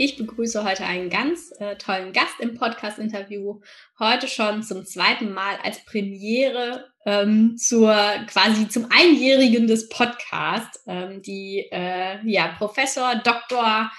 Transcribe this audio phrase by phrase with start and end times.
[0.00, 3.60] Ich begrüße heute einen ganz äh, tollen Gast im Podcast-Interview.
[3.98, 7.92] Heute schon zum zweiten Mal als Premiere ähm, zur
[8.28, 13.90] quasi zum Einjährigen des Podcasts, ähm, die äh, ja, Professor Dr.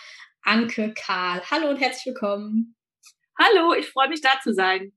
[0.41, 1.41] Anke Karl.
[1.51, 2.77] Hallo und herzlich willkommen.
[3.37, 4.93] Hallo, ich freue mich da zu sein.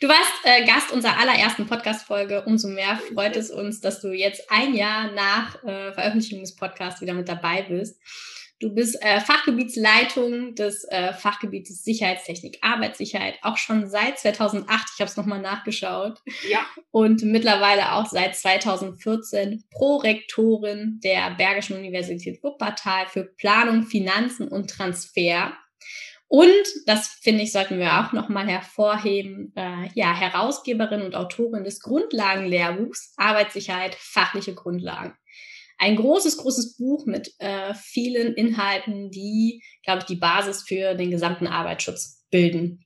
[0.00, 2.44] Du warst äh, Gast unserer allerersten Podcast-Folge.
[2.44, 7.00] Umso mehr freut es uns, dass du jetzt ein Jahr nach äh, Veröffentlichung des Podcasts
[7.00, 8.00] wieder mit dabei bist.
[8.60, 14.88] Du bist äh, Fachgebietsleitung des äh, Fachgebietes Sicherheitstechnik, Arbeitssicherheit, auch schon seit 2008.
[14.94, 16.18] Ich habe es nochmal nachgeschaut.
[16.48, 16.66] Ja.
[16.90, 25.52] Und mittlerweile auch seit 2014 Prorektorin der Bergischen Universität Wuppertal für Planung, Finanzen und Transfer.
[26.26, 26.50] Und,
[26.86, 33.14] das finde ich, sollten wir auch nochmal hervorheben, äh, ja, Herausgeberin und Autorin des Grundlagenlehrbuchs
[33.16, 35.16] Arbeitssicherheit, fachliche Grundlagen
[35.78, 41.10] ein großes, großes Buch mit äh, vielen Inhalten, die, glaube ich, die Basis für den
[41.10, 42.84] gesamten Arbeitsschutz bilden.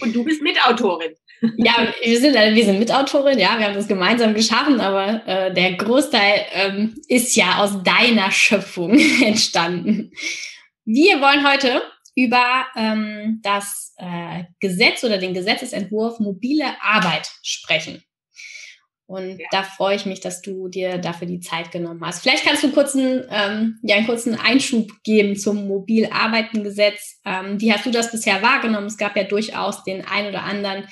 [0.00, 1.14] Und du bist Mitautorin.
[1.56, 5.72] Ja, wir sind, wir sind Mitautorin, ja, wir haben das gemeinsam geschaffen, aber äh, der
[5.72, 10.12] Großteil ähm, ist ja aus deiner Schöpfung entstanden.
[10.84, 11.80] Wir wollen heute
[12.14, 18.02] über ähm, das äh, Gesetz oder den Gesetzesentwurf mobile Arbeit sprechen.
[19.10, 19.46] Und ja.
[19.50, 22.22] da freue ich mich, dass du dir dafür die Zeit genommen hast.
[22.22, 27.20] Vielleicht kannst du kurz einen, ähm, ja, einen kurzen Einschub geben zum Mobilarbeitengesetz.
[27.24, 28.86] Ähm, wie hast du das bisher wahrgenommen?
[28.86, 30.84] Es gab ja durchaus den ein oder anderen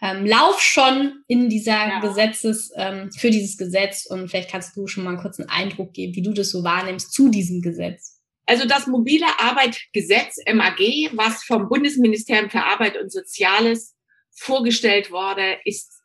[0.00, 1.98] ähm, Lauf schon in dieser ja.
[1.98, 4.06] Gesetzes, ähm, für dieses Gesetz.
[4.06, 7.12] Und vielleicht kannst du schon mal einen kurzen Eindruck geben, wie du das so wahrnimmst
[7.12, 8.20] zu diesem Gesetz.
[8.46, 10.78] Also das mobile Arbeitgesetz MAG,
[11.14, 13.96] was vom Bundesministerium für Arbeit und Soziales
[14.30, 16.03] vorgestellt wurde, ist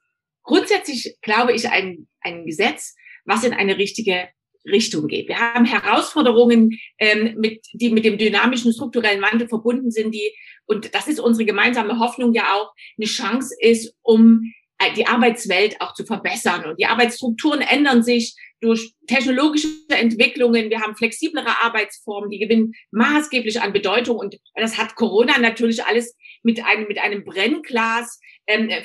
[0.50, 4.30] grundsätzlich, glaube ich, ein, ein Gesetz, was in eine richtige
[4.66, 5.28] Richtung geht.
[5.28, 10.34] Wir haben Herausforderungen, ähm, mit, die mit dem dynamischen strukturellen Wandel verbunden sind, die,
[10.66, 15.80] und das ist unsere gemeinsame Hoffnung ja auch, eine Chance ist, um äh, die Arbeitswelt
[15.82, 16.66] auch zu verbessern.
[16.66, 20.72] Und die Arbeitsstrukturen ändern sich durch technologische Entwicklungen.
[20.72, 24.18] Wir haben flexiblere Arbeitsformen, die gewinnen maßgeblich an Bedeutung.
[24.18, 28.82] Und das hat Corona natürlich alles mit einem, mit einem Brennglas ähm, äh,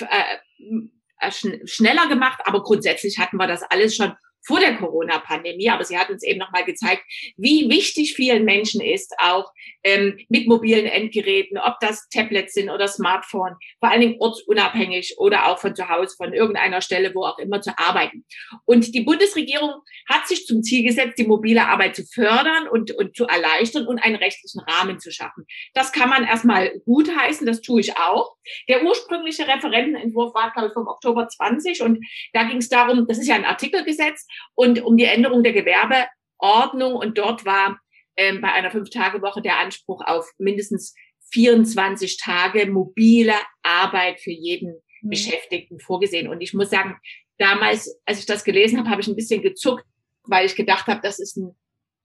[1.30, 4.14] schneller gemacht, aber grundsätzlich hatten wir das alles schon
[4.46, 7.02] vor der Corona-Pandemie, aber sie hat uns eben nochmal gezeigt,
[7.36, 9.50] wie wichtig vielen Menschen ist, auch
[9.82, 15.46] ähm, mit mobilen Endgeräten, ob das Tablets sind oder Smartphone, vor allen Dingen ortsunabhängig oder
[15.46, 18.24] auch von zu Hause, von irgendeiner Stelle, wo auch immer zu arbeiten.
[18.64, 19.72] Und die Bundesregierung
[20.08, 23.98] hat sich zum Ziel gesetzt, die mobile Arbeit zu fördern und, und zu erleichtern und
[23.98, 25.46] einen rechtlichen Rahmen zu schaffen.
[25.72, 28.34] Das kann man erstmal gutheißen, das tue ich auch.
[28.68, 33.18] Der ursprüngliche Referentenentwurf war, glaube ich, vom Oktober 20 und da ging es darum, das
[33.18, 36.94] ist ja ein Artikelgesetz, und um die Änderung der Gewerbeordnung.
[36.94, 37.80] Und dort war
[38.16, 40.94] ähm, bei einer Fünf-Tage-Woche der Anspruch auf mindestens
[41.32, 45.10] 24 Tage mobile Arbeit für jeden mhm.
[45.10, 46.28] Beschäftigten vorgesehen.
[46.28, 46.96] Und ich muss sagen,
[47.38, 49.84] damals, als ich das gelesen habe, habe ich ein bisschen gezuckt,
[50.22, 51.56] weil ich gedacht habe, das ist ein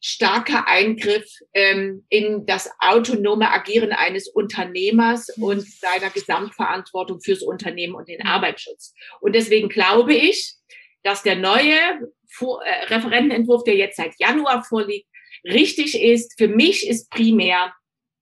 [0.02, 5.44] starker Eingriff ähm, in das autonome Agieren eines Unternehmers mhm.
[5.44, 8.28] und seiner Gesamtverantwortung fürs Unternehmen und den mhm.
[8.28, 8.94] Arbeitsschutz.
[9.20, 10.56] Und deswegen glaube ich,
[11.04, 11.78] dass der neue
[12.30, 15.08] vor, äh, Referentenentwurf, der jetzt seit Januar vorliegt,
[15.44, 16.38] richtig ist.
[16.38, 17.74] Für mich ist primär,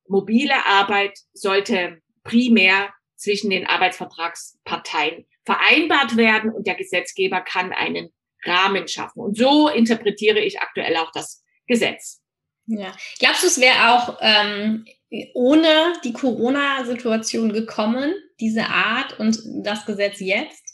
[0.08, 8.10] mobile Arbeit sollte primär zwischen den Arbeitsvertragsparteien vereinbart werden und der Gesetzgeber kann einen
[8.44, 9.22] Rahmen schaffen.
[9.22, 12.22] Und so interpretiere ich aktuell auch das Gesetz.
[12.68, 12.94] Ja.
[13.20, 14.86] Glaubst du, es wäre auch ähm,
[15.34, 20.67] ohne die Corona-Situation gekommen, diese Art und das Gesetz jetzt?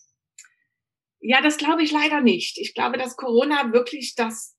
[1.25, 2.57] Ja, das glaube ich leider nicht.
[2.57, 4.55] Ich glaube, dass Corona wirklich das,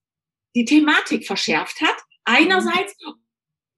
[0.56, 1.96] die Thematik verschärft hat.
[2.24, 2.96] Einerseits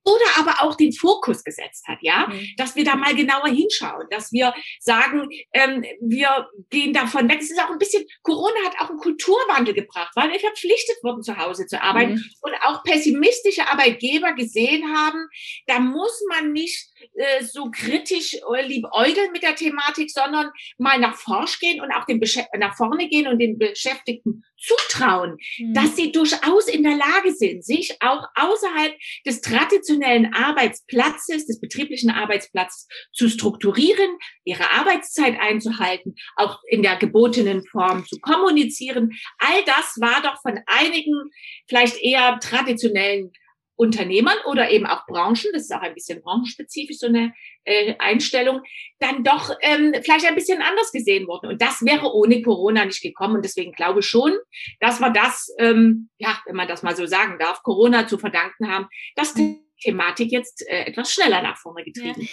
[0.06, 2.48] oder aber auch den Fokus gesetzt hat, ja, mhm.
[2.56, 7.40] dass wir da mal genauer hinschauen, dass wir sagen, ähm, wir gehen davon weg.
[7.40, 11.24] Es ist auch ein bisschen, Corona hat auch einen Kulturwandel gebracht, weil wir verpflichtet wurden,
[11.24, 12.24] zu Hause zu arbeiten mhm.
[12.42, 15.26] und auch pessimistische Arbeitgeber gesehen haben,
[15.66, 21.16] da muss man nicht äh, so kritisch äh, liebäugeln mit der Thematik, sondern mal nach
[21.16, 22.20] forsch gehen und auch den
[22.58, 25.74] nach vorne gehen und den Beschäftigten zutrauen, mhm.
[25.74, 28.94] dass sie durchaus in der Lage sind, sich auch außerhalb
[29.26, 37.64] des traditionellen Arbeitsplatzes, des betrieblichen Arbeitsplatzes zu strukturieren, ihre Arbeitszeit einzuhalten, auch in der gebotenen
[37.66, 39.12] Form zu kommunizieren.
[39.38, 41.30] All das war doch von einigen
[41.68, 43.32] vielleicht eher traditionellen
[43.76, 47.32] Unternehmern oder eben auch Branchen, das ist auch ein bisschen branchenspezifisch so eine
[47.64, 48.62] äh, Einstellung,
[48.98, 51.50] dann doch ähm, vielleicht ein bisschen anders gesehen worden.
[51.50, 53.36] Und das wäre ohne Corona nicht gekommen.
[53.36, 54.32] Und deswegen glaube ich schon,
[54.80, 58.70] dass wir das, ähm, ja, wenn man das mal so sagen darf, Corona zu verdanken
[58.70, 62.22] haben, dass die Thematik jetzt äh, etwas schneller nach vorne getrieben.
[62.22, 62.28] Ja.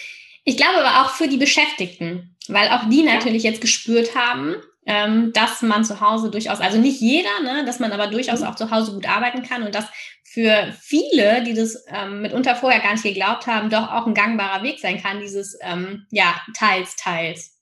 [0.45, 3.51] Ich glaube aber auch für die Beschäftigten, weil auch die natürlich ja.
[3.51, 4.55] jetzt gespürt haben,
[4.85, 8.47] ähm, dass man zu Hause durchaus, also nicht jeder, ne, dass man aber durchaus mhm.
[8.47, 9.85] auch zu Hause gut arbeiten kann und dass
[10.33, 14.63] für viele, die das ähm, mitunter vorher gar nicht geglaubt haben, doch auch ein gangbarer
[14.63, 17.61] Weg sein kann, dieses ähm, ja, teils, teils.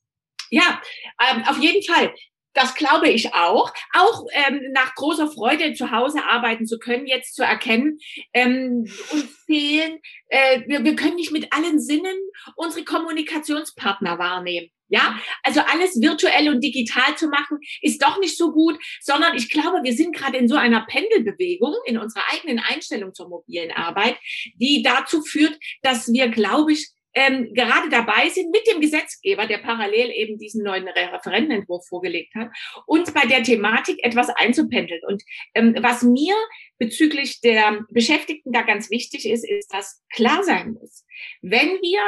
[0.50, 0.82] Ja,
[1.20, 2.14] ähm, auf jeden Fall.
[2.54, 3.74] Das glaube ich auch.
[3.94, 8.00] Auch ähm, nach großer Freude zu Hause arbeiten zu können, jetzt zu erkennen,
[8.34, 12.18] ähm, uns fehlen, äh, wir, wir können nicht mit allen Sinnen
[12.56, 14.70] unsere Kommunikationspartner wahrnehmen.
[14.92, 19.50] Ja, also alles virtuell und digital zu machen, ist doch nicht so gut, sondern ich
[19.50, 24.18] glaube, wir sind gerade in so einer Pendelbewegung in unserer eigenen Einstellung zur mobilen Arbeit,
[24.56, 29.60] die dazu führt, dass wir, glaube ich, ähm, gerade dabei sind mit dem Gesetzgeber, der
[29.60, 32.50] parallel eben diesen neuen Referentenentwurf vorgelegt hat,
[32.86, 35.02] uns bei der Thematik etwas einzupendeln.
[35.08, 35.24] Und
[35.54, 36.36] ähm, was mir
[36.78, 41.06] bezüglich der Beschäftigten da ganz wichtig ist, ist, dass klar sein muss,
[41.42, 42.02] wenn wir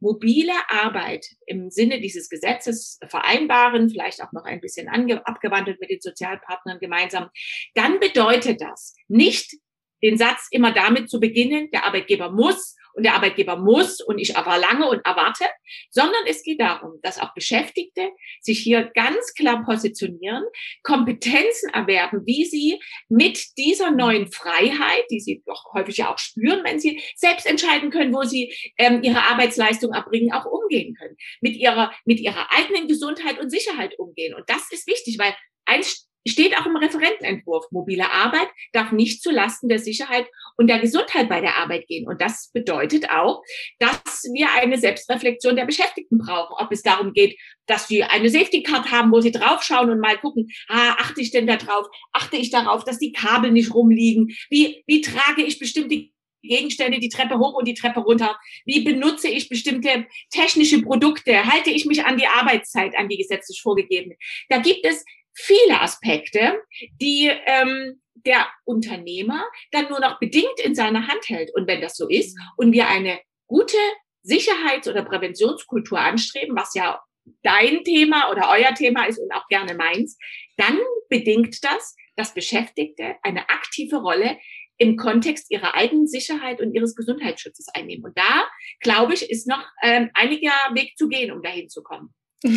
[0.00, 6.00] mobile Arbeit im Sinne dieses Gesetzes vereinbaren, vielleicht auch noch ein bisschen abgewandelt mit den
[6.00, 7.30] Sozialpartnern gemeinsam,
[7.74, 9.56] dann bedeutet das nicht
[10.02, 14.36] den Satz immer damit zu beginnen, der Arbeitgeber muss und der Arbeitgeber muss und ich
[14.36, 15.44] aber lange und erwarte,
[15.90, 18.10] sondern es geht darum, dass auch Beschäftigte
[18.40, 20.42] sich hier ganz klar positionieren,
[20.82, 26.64] Kompetenzen erwerben, wie sie mit dieser neuen Freiheit, die sie doch häufig ja auch spüren,
[26.64, 31.54] wenn sie selbst entscheiden können, wo sie ähm, ihre Arbeitsleistung erbringen, auch umgehen können, mit
[31.56, 34.34] ihrer, mit ihrer eigenen Gesundheit und Sicherheit umgehen.
[34.34, 35.34] Und das ist wichtig, weil
[35.66, 37.66] eins steht auch im Referentenentwurf.
[37.70, 40.26] Mobile Arbeit darf nicht zulasten der Sicherheit
[40.56, 42.06] und der Gesundheit bei der Arbeit gehen.
[42.06, 43.42] Und das bedeutet auch,
[43.78, 46.54] dass wir eine Selbstreflexion der Beschäftigten brauchen.
[46.58, 50.18] Ob es darum geht, dass sie eine Safety Card haben, wo sie draufschauen und mal
[50.18, 51.86] gucken, ah, achte ich denn da drauf?
[52.12, 54.34] Achte ich darauf, dass die Kabel nicht rumliegen?
[54.50, 56.08] Wie, wie trage ich bestimmte
[56.42, 58.38] Gegenstände die Treppe hoch und die Treppe runter?
[58.64, 61.44] Wie benutze ich bestimmte technische Produkte?
[61.46, 64.16] Halte ich mich an die Arbeitszeit, an die gesetzlich vorgegebene?
[64.48, 65.04] Da gibt es
[65.36, 66.62] viele Aspekte,
[67.00, 71.54] die ähm, der Unternehmer dann nur noch bedingt in seiner Hand hält.
[71.54, 73.76] Und wenn das so ist und wir eine gute
[74.22, 77.00] Sicherheits- oder Präventionskultur anstreben, was ja
[77.42, 80.18] dein Thema oder euer Thema ist und auch gerne meins,
[80.56, 80.78] dann
[81.08, 84.38] bedingt das, dass Beschäftigte eine aktive Rolle
[84.78, 88.04] im Kontext ihrer eigenen Sicherheit und ihres Gesundheitsschutzes einnehmen.
[88.04, 88.46] Und da,
[88.80, 92.14] glaube ich, ist noch ähm, einiger Weg zu gehen, um dahin zu kommen.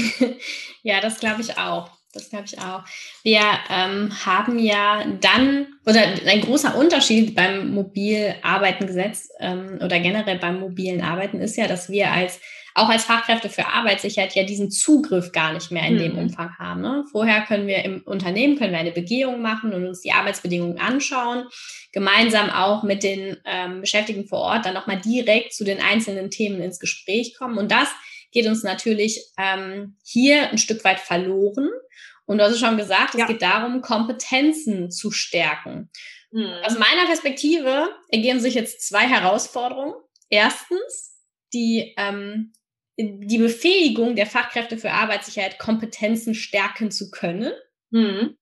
[0.84, 1.99] ja, das glaube ich auch.
[2.14, 2.84] Das glaube ich auch.
[3.24, 10.60] Wir ähm, haben ja dann, oder ein großer Unterschied beim Mobilarbeitengesetz ähm, oder generell beim
[10.60, 12.40] mobilen Arbeiten ist ja, dass wir als
[12.76, 16.00] auch als Fachkräfte für Arbeitssicherheit ja diesen Zugriff gar nicht mehr in mhm.
[16.00, 16.82] dem Umfang haben.
[16.82, 17.04] Ne?
[17.12, 21.46] Vorher können wir im Unternehmen können wir eine Begehung machen und uns die Arbeitsbedingungen anschauen,
[21.92, 26.62] gemeinsam auch mit den ähm, Beschäftigten vor Ort dann nochmal direkt zu den einzelnen Themen
[26.62, 27.58] ins Gespräch kommen.
[27.58, 27.90] Und das
[28.32, 31.70] geht uns natürlich ähm, hier ein Stück weit verloren.
[32.30, 33.26] Und du hast es schon gesagt, es ja.
[33.26, 35.90] geht darum, Kompetenzen zu stärken.
[36.30, 36.54] Mhm.
[36.64, 39.96] Aus meiner Perspektive ergeben sich jetzt zwei Herausforderungen.
[40.30, 41.18] Erstens,
[41.56, 42.54] die, ähm,
[43.00, 47.52] die Befähigung der Fachkräfte für Arbeitssicherheit, Kompetenzen stärken zu können.
[47.90, 48.38] Mhm.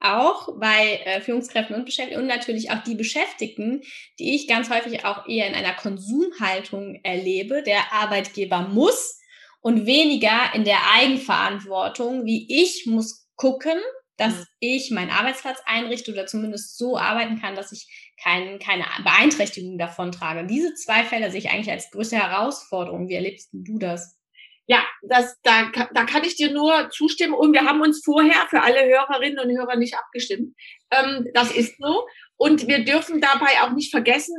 [0.00, 3.80] Auch bei äh, Führungskräften und Beschäftigten und natürlich auch die Beschäftigten,
[4.18, 7.62] die ich ganz häufig auch eher in einer Konsumhaltung erlebe.
[7.62, 9.18] Der Arbeitgeber muss
[9.62, 13.78] und weniger in der Eigenverantwortung, wie ich muss gucken,
[14.18, 14.44] dass mhm.
[14.60, 17.88] ich meinen Arbeitsplatz einrichte oder zumindest so arbeiten kann, dass ich
[18.22, 20.46] kein, keine Beeinträchtigung davon trage.
[20.46, 23.08] Diese zwei Fälle sehe ich eigentlich als größte Herausforderung.
[23.08, 24.18] Wie erlebst du das?
[24.66, 27.32] Ja, das, da, da kann ich dir nur zustimmen.
[27.32, 30.54] Und wir haben uns vorher für alle Hörerinnen und Hörer nicht abgestimmt.
[30.90, 32.06] Ähm, das ist so.
[32.36, 34.34] Und wir dürfen dabei auch nicht vergessen,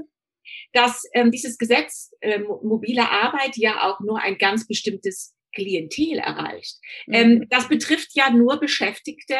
[0.73, 6.77] dass ähm, dieses Gesetz äh, mobile Arbeit ja auch nur ein ganz bestimmtes Klientel erreicht.
[7.07, 7.13] Mhm.
[7.13, 9.35] Ähm, das betrifft ja nur Beschäftigte,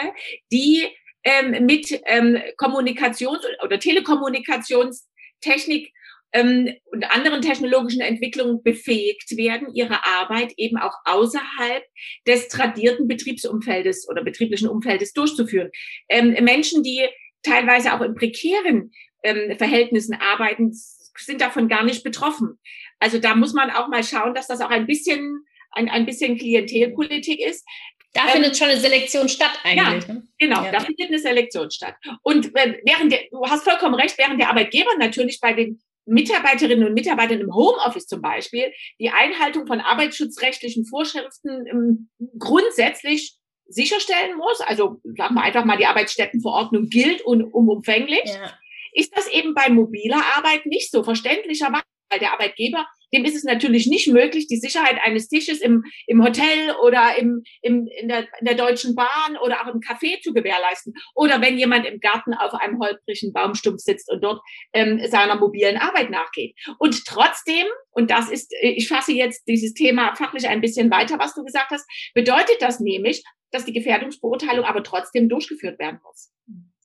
[0.51, 0.87] die
[1.23, 5.93] ähm, mit ähm, Kommunikations- oder Telekommunikationstechnik
[6.33, 11.83] ähm, und anderen technologischen Entwicklungen befähigt werden, ihre Arbeit eben auch außerhalb
[12.27, 15.69] des tradierten Betriebsumfeldes oder betrieblichen Umfeldes durchzuführen.
[16.09, 17.07] Ähm, Menschen, die
[17.43, 18.91] teilweise auch in prekären
[19.23, 20.71] ähm, Verhältnissen arbeiten,
[21.17, 22.59] sind davon gar nicht betroffen.
[22.99, 26.37] Also da muss man auch mal schauen, dass das auch ein bisschen ein, ein bisschen
[26.37, 27.65] Klientelpolitik ist.
[28.13, 30.07] Da ähm, findet schon eine Selektion statt eigentlich.
[30.07, 30.27] Ja, ne?
[30.37, 30.71] genau, ja.
[30.71, 31.95] da findet eine Selektion statt.
[32.23, 36.85] Und äh, während der, du hast vollkommen recht, während der Arbeitgeber natürlich bei den Mitarbeiterinnen
[36.85, 43.37] und Mitarbeitern im Homeoffice zum Beispiel die Einhaltung von arbeitsschutzrechtlichen Vorschriften ähm, grundsätzlich
[43.67, 48.53] sicherstellen muss, also sagen wir einfach mal, die Arbeitsstättenverordnung gilt und umumfänglich, ja.
[48.93, 53.43] ist das eben bei mobiler Arbeit nicht so verständlicherweise, weil der Arbeitgeber dem ist es
[53.43, 58.27] natürlich nicht möglich, die Sicherheit eines Tisches im, im Hotel oder im, im, in, der,
[58.39, 60.93] in der Deutschen Bahn oder auch im Café zu gewährleisten.
[61.15, 64.41] Oder wenn jemand im Garten auf einem holprigen Baumstumpf sitzt und dort
[64.73, 66.55] ähm, seiner mobilen Arbeit nachgeht.
[66.79, 71.33] Und trotzdem, und das ist, ich fasse jetzt dieses Thema fachlich ein bisschen weiter, was
[71.33, 76.31] du gesagt hast, bedeutet das nämlich, dass die Gefährdungsbeurteilung aber trotzdem durchgeführt werden muss.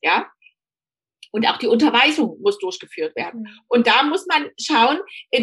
[0.02, 0.30] Ja,
[1.32, 3.42] und auch die Unterweisung muss durchgeführt werden.
[3.42, 3.48] Mhm.
[3.68, 4.98] Und da muss man schauen,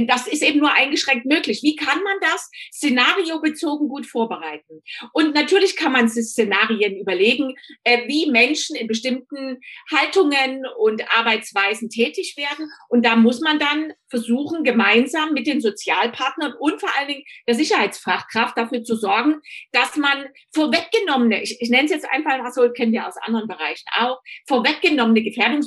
[0.08, 1.62] das ist eben nur eingeschränkt möglich.
[1.64, 4.82] Wie kann man das szenariobezogen gut vorbereiten?
[5.14, 9.60] Und natürlich kann man sich Szenarien überlegen, äh, wie Menschen in bestimmten
[9.92, 12.70] Haltungen und Arbeitsweisen tätig werden.
[12.90, 17.56] Und da muss man dann versuchen, gemeinsam mit den Sozialpartnern und vor allen Dingen der
[17.56, 22.92] Sicherheitsfachkraft dafür zu sorgen, dass man vorweggenommene, ich, ich nenne es jetzt einfach, so kennen
[22.92, 25.24] wir aus anderen Bereichen auch, vorweggenommene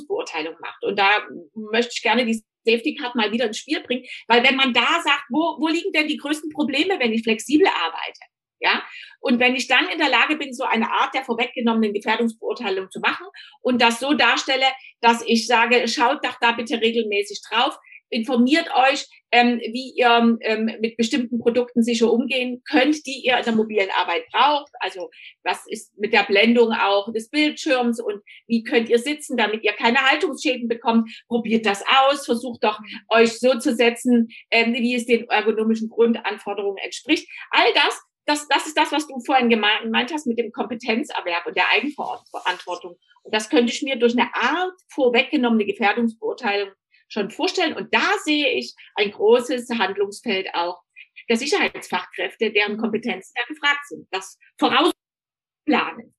[0.07, 0.83] Gefährdungsbeurteilung macht.
[0.83, 4.55] Und da möchte ich gerne die Safety Card mal wieder ins Spiel bringen, weil wenn
[4.55, 8.19] man da sagt, wo, wo liegen denn die größten Probleme, wenn ich flexibel arbeite?
[8.59, 8.83] Ja,
[9.19, 12.99] und wenn ich dann in der Lage bin, so eine Art der vorweggenommenen Gefährdungsbeurteilung zu
[12.99, 13.27] machen
[13.61, 14.65] und das so darstelle,
[14.99, 17.77] dass ich sage, schaut doch da bitte regelmäßig drauf,
[18.09, 23.43] informiert euch, ähm, wie ihr ähm, mit bestimmten Produkten sicher umgehen könnt, die ihr in
[23.43, 24.71] der mobilen Arbeit braucht.
[24.79, 25.09] Also
[25.43, 29.73] was ist mit der Blendung auch des Bildschirms und wie könnt ihr sitzen, damit ihr
[29.73, 31.11] keine Haltungsschäden bekommt.
[31.27, 36.77] Probiert das aus, versucht doch euch so zu setzen, ähm, wie es den ergonomischen Grundanforderungen
[36.77, 37.27] entspricht.
[37.51, 41.55] All das das, das ist das, was du vorhin gemeint hast mit dem Kompetenzerwerb und
[41.55, 42.97] der Eigenverantwortung.
[43.23, 46.69] Und das könnte ich mir durch eine Art vorweggenommene Gefährdungsbeurteilung
[47.07, 47.75] schon vorstellen.
[47.75, 50.81] Und da sehe ich ein großes Handlungsfeld auch
[51.29, 54.07] der Sicherheitsfachkräfte, deren Kompetenzen da gefragt sind.
[54.11, 56.13] Das vorausplanen.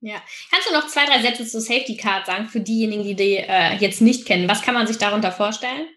[0.00, 0.22] Ja.
[0.50, 3.74] Kannst du noch zwei, drei Sätze zur Safety Card sagen für diejenigen, die die äh,
[3.76, 4.48] jetzt nicht kennen?
[4.48, 5.88] Was kann man sich darunter vorstellen?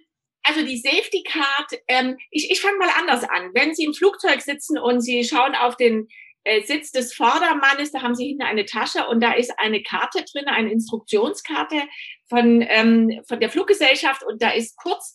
[0.44, 3.52] Also die Safety Card, ähm, ich, ich fange mal anders an.
[3.54, 6.08] Wenn Sie im Flugzeug sitzen und Sie schauen auf den
[6.46, 10.24] äh, Sitz des Vordermannes, da haben Sie hinten eine Tasche und da ist eine Karte
[10.24, 11.82] drin, eine Instruktionskarte
[12.30, 15.14] von, ähm, von der Fluggesellschaft und da ist kurz,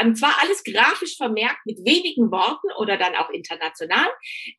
[0.00, 4.08] ähm, zwar alles grafisch vermerkt mit wenigen Worten oder dann auch international,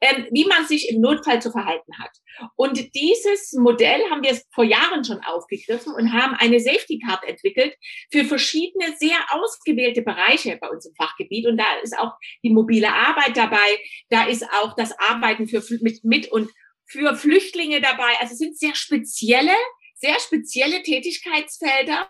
[0.02, 2.12] ähm, wie man sich im Notfall zu verhalten hat.
[2.56, 7.76] Und dieses Modell haben wir vor Jahren schon aufgegriffen und haben eine Safety Card entwickelt
[8.12, 11.48] für verschiedene sehr ausgewählte Bereiche bei uns im Fachgebiet.
[11.48, 13.68] Und da ist auch die mobile Arbeit dabei,
[14.10, 16.52] da ist auch das Arbeiten für, mit, mit und
[16.86, 18.14] für Flüchtlinge dabei.
[18.20, 19.56] Also es sind sehr spezielle
[19.96, 22.10] sehr spezielle Tätigkeitsfelder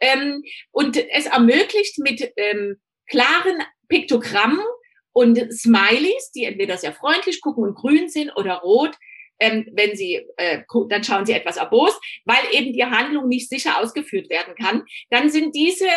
[0.00, 2.76] ähm, und es ermöglicht mit ähm,
[3.08, 4.64] klaren Piktogrammen
[5.12, 8.96] und Smileys, die entweder sehr freundlich gucken und grün sind oder rot,
[9.40, 13.78] ähm, wenn sie, äh, dann schauen sie etwas erbost, weil eben die Handlung nicht sicher
[13.78, 15.88] ausgeführt werden kann, dann sind diese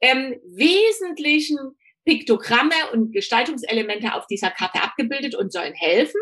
[0.00, 1.58] ähm, wesentlichen
[2.04, 6.20] Piktogramme und Gestaltungselemente auf dieser Karte abgebildet und sollen helfen,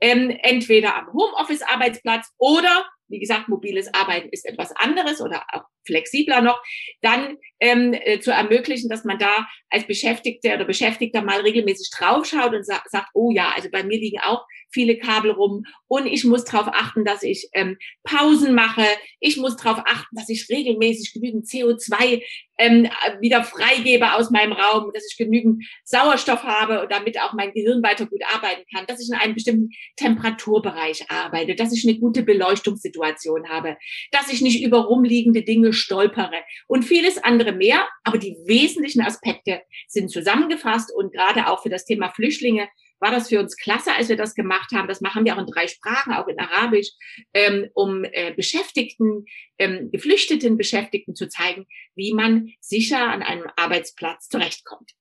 [0.00, 6.40] ähm, entweder am Homeoffice-Arbeitsplatz oder wie gesagt, mobiles Arbeiten ist etwas anderes oder auch flexibler
[6.40, 6.60] noch,
[7.00, 12.54] dann ähm, äh, zu ermöglichen, dass man da als Beschäftigter oder Beschäftigter mal regelmäßig draufschaut
[12.54, 16.24] und sa sagt, oh ja, also bei mir liegen auch viele Kabel rum und ich
[16.24, 18.84] muss darauf achten, dass ich ähm, Pausen mache.
[19.20, 22.22] Ich muss darauf achten, dass ich regelmäßig genügend CO2
[22.58, 22.88] ähm,
[23.20, 27.82] wieder freigebe aus meinem Raum, dass ich genügend Sauerstoff habe und damit auch mein Gehirn
[27.82, 32.22] weiter gut arbeiten kann, dass ich in einem bestimmten Temperaturbereich arbeite, dass ich eine gute
[32.22, 33.76] Beleuchtungssituation habe,
[34.10, 37.86] dass ich nicht über rumliegende Dinge stolpere und vieles andere mehr.
[38.04, 42.68] Aber die wesentlichen Aspekte sind zusammengefasst und gerade auch für das Thema Flüchtlinge
[43.00, 44.88] war das für uns klasse, als wir das gemacht haben.
[44.88, 46.88] Das machen wir auch in drei Sprachen, auch in Arabisch,
[47.34, 49.26] ähm, um äh, Beschäftigten,
[49.58, 54.92] ähm, geflüchteten Beschäftigten zu zeigen, wie man sicher an einem Arbeitsplatz zurechtkommt.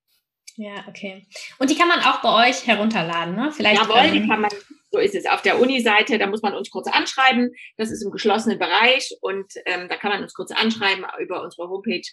[0.58, 1.26] Ja, okay.
[1.60, 3.52] Und die kann man auch bei euch herunterladen, ne?
[3.52, 4.52] Vielleicht Jawohl, die kann man,
[4.90, 5.26] so ist es.
[5.26, 7.52] Auf der Uni-Seite, da muss man uns kurz anschreiben.
[7.76, 11.68] Das ist im geschlossenen Bereich und ähm, da kann man uns kurz anschreiben über unsere
[11.68, 12.08] Homepage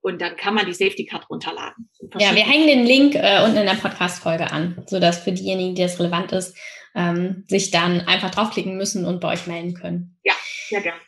[0.00, 1.90] und dann kann man die Safety Card runterladen.
[2.18, 5.82] Ja, wir hängen den Link äh, unten in der Podcast-Folge an, sodass für diejenigen, die
[5.82, 6.56] das relevant ist,
[6.94, 10.18] ähm, sich dann einfach draufklicken müssen und bei euch melden können.
[10.24, 10.34] Ja,
[10.68, 11.00] sehr gerne.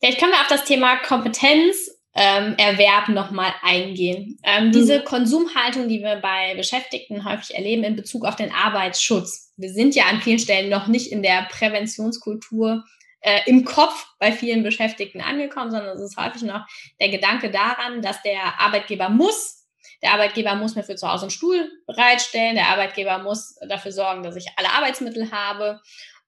[0.00, 4.38] Vielleicht können wir auf das Thema Kompetenz ähm, Erwerb nochmal eingehen.
[4.42, 4.72] Ähm, mhm.
[4.72, 9.52] Diese Konsumhaltung, die wir bei Beschäftigten häufig erleben in Bezug auf den Arbeitsschutz.
[9.56, 12.84] Wir sind ja an vielen Stellen noch nicht in der Präventionskultur
[13.20, 16.66] äh, im Kopf bei vielen Beschäftigten angekommen, sondern es ist häufig noch
[17.00, 19.60] der Gedanke daran, dass der Arbeitgeber muss
[20.02, 22.54] der Arbeitgeber muss mir für zu Hause einen Stuhl bereitstellen.
[22.54, 25.80] Der Arbeitgeber muss dafür sorgen, dass ich alle Arbeitsmittel habe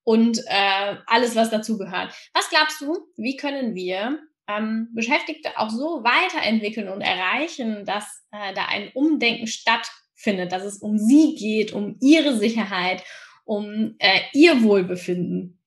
[0.05, 2.13] und äh, alles, was dazugehört.
[2.35, 4.19] Was glaubst du, wie können wir
[4.49, 10.79] ähm, Beschäftigte auch so weiterentwickeln und erreichen, dass äh, da ein Umdenken stattfindet, dass es
[10.79, 13.03] um sie geht, um ihre Sicherheit,
[13.45, 15.62] um äh, ihr Wohlbefinden.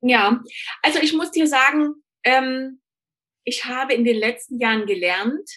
[0.00, 0.42] Ja,
[0.82, 2.80] also ich muss dir sagen, ähm,
[3.44, 5.48] ich habe in den letzten Jahren gelernt,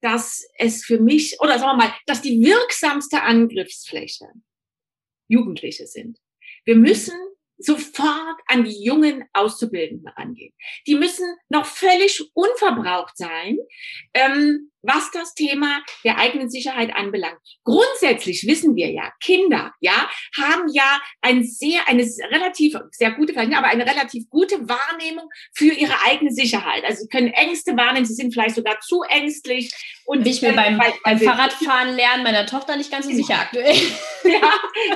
[0.00, 4.26] dass es für mich, oder sagen wir mal, dass die wirksamste Angriffsfläche
[5.28, 6.18] Jugendliche sind.
[6.64, 7.16] Wir müssen
[7.58, 10.52] sofort an die jungen Auszubildenden rangehen.
[10.86, 13.58] Die müssen noch völlig unverbraucht sein.
[14.14, 17.40] Ähm, was das Thema der eigenen Sicherheit anbelangt.
[17.64, 23.66] Grundsätzlich wissen wir ja, Kinder, ja, haben ja ein sehr, eine relativ, sehr gute, aber
[23.66, 26.84] eine relativ gute Wahrnehmung für ihre eigene Sicherheit.
[26.84, 29.72] Also sie können Ängste wahrnehmen, sie sind vielleicht sogar zu ängstlich.
[30.04, 33.76] Und ich mir beim, beim, beim Fahrradfahren lernen meiner Tochter nicht ganz so sicher aktuell.
[34.24, 34.52] ja,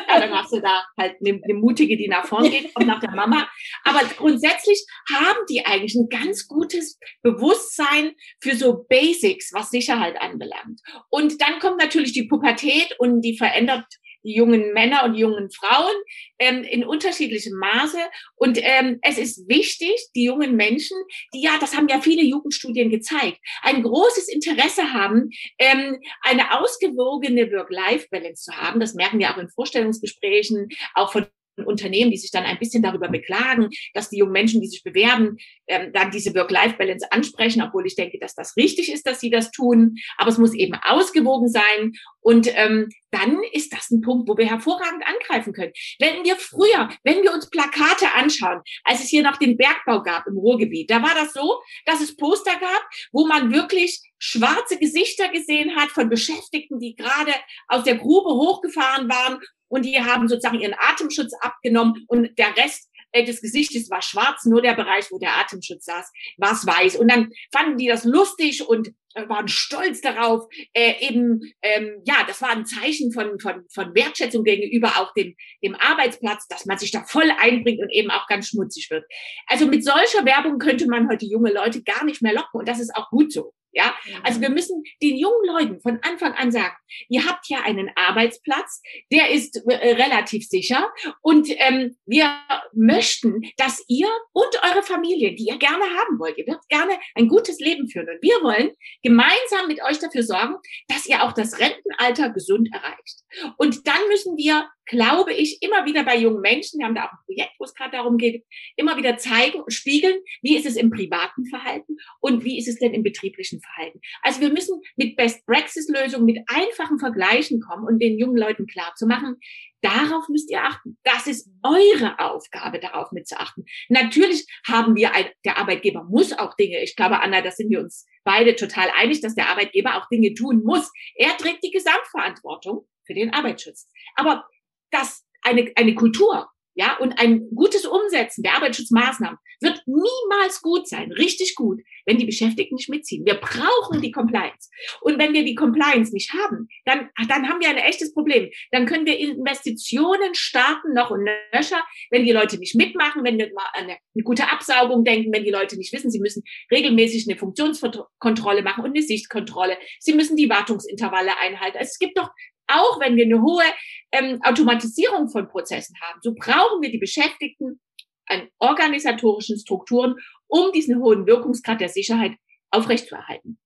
[0.08, 3.00] ja, dann machst du da halt eine, eine mutige, die nach vorne geht, und nach
[3.00, 3.48] der Mama.
[3.84, 10.80] Aber grundsätzlich haben die eigentlich ein ganz gutes Bewusstsein für so Basics, was Sicherheit anbelangt.
[11.10, 13.84] Und dann kommt natürlich die Pubertät und die verändert
[14.26, 15.94] die jungen Männer und jungen Frauen
[16.38, 17.98] ähm, in unterschiedlichem Maße.
[18.34, 20.96] Und ähm, es ist wichtig, die jungen Menschen,
[21.32, 27.50] die ja, das haben ja viele Jugendstudien gezeigt, ein großes Interesse haben, ähm, eine ausgewogene
[27.52, 28.80] Work-Life-Balance zu haben.
[28.80, 31.26] Das merken wir auch in Vorstellungsgesprächen, auch von
[31.64, 35.38] Unternehmen, die sich dann ein bisschen darüber beklagen, dass die jungen Menschen, die sich bewerben,
[35.68, 39.50] ähm, dann diese Work-Life-Balance ansprechen, obwohl ich denke, dass das richtig ist, dass sie das
[39.50, 39.96] tun.
[40.18, 41.92] Aber es muss eben ausgewogen sein.
[42.26, 45.70] Und ähm, dann ist das ein Punkt, wo wir hervorragend angreifen können.
[46.00, 50.26] Wenn wir früher, wenn wir uns Plakate anschauen, als es hier noch den Bergbau gab
[50.26, 55.28] im Ruhrgebiet, da war das so, dass es Poster gab, wo man wirklich schwarze Gesichter
[55.28, 57.32] gesehen hat von Beschäftigten, die gerade
[57.68, 62.85] aus der Grube hochgefahren waren und die haben sozusagen ihren Atemschutz abgenommen und der Rest
[63.12, 66.96] äh, des Gesichtes war schwarz, nur der Bereich, wo der Atemschutz saß, war es weiß.
[66.96, 72.24] Und dann fanden die das lustig und äh, waren stolz darauf, äh, eben, ähm, ja,
[72.26, 76.78] das war ein Zeichen von, von, von Wertschätzung gegenüber auch dem, dem Arbeitsplatz, dass man
[76.78, 79.04] sich da voll einbringt und eben auch ganz schmutzig wird.
[79.46, 82.78] Also mit solcher Werbung könnte man heute junge Leute gar nicht mehr locken und das
[82.78, 83.54] ist auch gut so.
[83.72, 86.74] Ja, also wir müssen den jungen Leuten von Anfang an sagen,
[87.08, 88.80] ihr habt ja einen Arbeitsplatz,
[89.12, 92.38] der ist äh, relativ sicher und ähm, wir
[92.72, 97.28] möchten, dass ihr und eure Familie, die ihr gerne haben wollt, ihr würdet gerne ein
[97.28, 98.70] gutes Leben führen und wir wollen
[99.02, 100.56] gemeinsam mit euch dafür sorgen,
[100.88, 103.20] dass ihr auch das Rentenalter gesund erreicht.
[103.58, 107.12] Und dann müssen wir glaube ich, immer wieder bei jungen Menschen, wir haben da auch
[107.12, 108.44] ein Projekt, wo es gerade darum geht,
[108.76, 112.78] immer wieder zeigen und spiegeln, wie ist es im privaten Verhalten und wie ist es
[112.78, 114.00] denn im betrieblichen Verhalten.
[114.22, 119.06] Also wir müssen mit Best-Praxis-Lösungen, mit einfachen Vergleichen kommen und den jungen Leuten klar zu
[119.06, 119.36] machen,
[119.82, 120.98] darauf müsst ihr achten.
[121.04, 123.64] Das ist eure Aufgabe, darauf mitzuachten.
[123.88, 127.80] Natürlich haben wir, ein, der Arbeitgeber muss auch Dinge, ich glaube, Anna, da sind wir
[127.80, 130.90] uns beide total einig, dass der Arbeitgeber auch Dinge tun muss.
[131.14, 133.88] Er trägt die Gesamtverantwortung für den Arbeitsschutz.
[134.16, 134.44] Aber
[134.90, 141.10] dass eine, eine Kultur, ja, und ein gutes Umsetzen der Arbeitsschutzmaßnahmen wird niemals gut sein,
[141.10, 143.24] richtig gut, wenn die Beschäftigten nicht mitziehen.
[143.24, 144.68] Wir brauchen die Compliance.
[145.00, 148.50] Und wenn wir die Compliance nicht haben, dann, dann haben wir ein echtes Problem.
[148.72, 153.50] Dann können wir Investitionen starten, noch und nöcher, wenn die Leute nicht mitmachen, wenn wir
[153.54, 157.38] mal eine, eine gute Absaugung denken, wenn die Leute nicht wissen, sie müssen regelmäßig eine
[157.38, 159.78] Funktionskontrolle machen und eine Sichtkontrolle.
[159.98, 161.78] Sie müssen die Wartungsintervalle einhalten.
[161.80, 162.28] Es gibt doch
[162.66, 163.64] auch wenn wir eine hohe
[164.12, 167.80] ähm, Automatisierung von Prozessen haben, so brauchen wir die Beschäftigten
[168.26, 170.16] an organisatorischen Strukturen,
[170.48, 172.32] um diesen hohen Wirkungsgrad der Sicherheit
[172.70, 173.58] aufrechtzuerhalten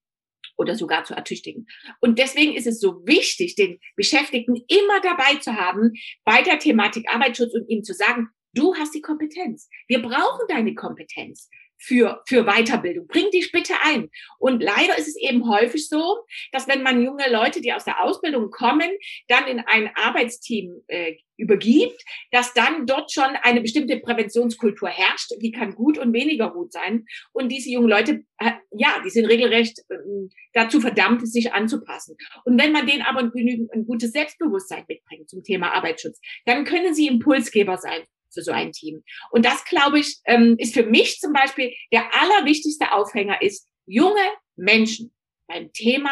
[0.57, 1.67] oder sogar zu ertüchtigen.
[1.99, 7.09] Und deswegen ist es so wichtig, den Beschäftigten immer dabei zu haben bei der Thematik
[7.09, 9.69] Arbeitsschutz und ihm zu sagen, du hast die Kompetenz.
[9.87, 11.49] Wir brauchen deine Kompetenz
[11.81, 13.07] für, für Weiterbildung.
[13.07, 14.09] Bring dich bitte ein.
[14.37, 16.19] Und leider ist es eben häufig so,
[16.51, 18.89] dass wenn man junge Leute, die aus der Ausbildung kommen,
[19.27, 21.99] dann in ein Arbeitsteam äh, übergibt,
[22.31, 27.05] dass dann dort schon eine bestimmte Präventionskultur herrscht, die kann gut und weniger gut sein.
[27.33, 29.95] Und diese jungen Leute, äh, ja, die sind regelrecht äh,
[30.53, 32.15] dazu verdammt, sich anzupassen.
[32.45, 36.93] Und wenn man denen aber genügend ein gutes Selbstbewusstsein mitbringt zum Thema Arbeitsschutz, dann können
[36.93, 39.03] sie Impulsgeber sein für so ein Team.
[39.31, 44.27] Und das, glaube ich, ähm, ist für mich zum Beispiel der allerwichtigste Aufhänger ist, junge
[44.55, 45.13] Menschen
[45.47, 46.11] beim Thema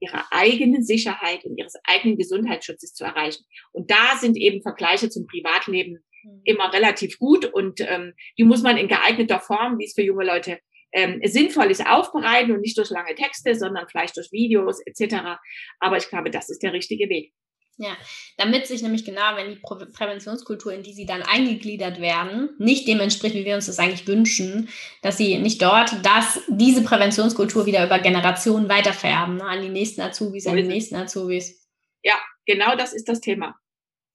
[0.00, 3.44] ihrer eigenen Sicherheit und ihres eigenen Gesundheitsschutzes zu erreichen.
[3.72, 6.40] Und da sind eben Vergleiche zum Privatleben mhm.
[6.44, 10.24] immer relativ gut und ähm, die muss man in geeigneter Form, wie es für junge
[10.24, 10.58] Leute
[10.92, 15.38] ähm, sinnvoll ist, aufbereiten und nicht durch lange Texte, sondern vielleicht durch Videos etc.
[15.80, 17.32] Aber ich glaube, das ist der richtige Weg.
[17.78, 17.94] Ja,
[18.38, 22.88] damit sich nämlich genau, wenn die Prä Präventionskultur, in die sie dann eingegliedert werden, nicht
[22.88, 24.70] dem entspricht, wie wir uns das eigentlich wünschen,
[25.02, 30.00] dass sie nicht dort, dass diese Präventionskultur wieder über Generationen weiterfärben, ne, an die nächsten
[30.00, 31.68] Azubis, an die nächsten Azubis.
[32.02, 32.14] Ja,
[32.46, 33.54] genau das ist das Thema.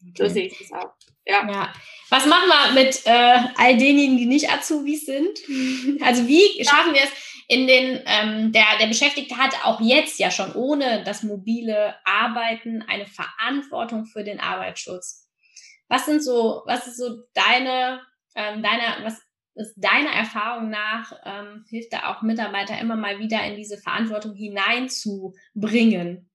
[0.01, 0.27] Okay.
[0.27, 0.93] So sehe ich es auch.
[1.25, 1.47] Ja.
[1.47, 1.73] ja.
[2.09, 5.39] Was machen wir mit äh, all denjenigen, die nicht Azubis sind?
[6.01, 7.11] Also wie schaffen wir es,
[7.51, 12.81] in den, ähm, der, der Beschäftigte hat auch jetzt ja schon ohne das mobile Arbeiten
[12.81, 15.29] eine Verantwortung für den Arbeitsschutz.
[15.89, 17.99] Was sind so, was ist so deine,
[18.35, 19.21] ähm, deine, was
[19.55, 24.33] ist deiner Erfahrung nach, ähm, hilft da auch Mitarbeiter immer mal wieder in diese Verantwortung
[24.33, 26.30] hineinzubringen?